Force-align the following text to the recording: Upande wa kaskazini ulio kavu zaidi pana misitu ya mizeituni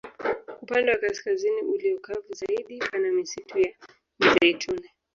Upande 0.61 0.89
wa 0.91 0.97
kaskazini 0.99 1.61
ulio 1.61 1.99
kavu 1.99 2.33
zaidi 2.33 2.79
pana 2.91 3.11
misitu 3.11 3.59
ya 3.59 3.73
mizeituni 4.19 4.89